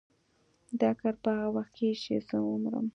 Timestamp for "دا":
0.81-0.89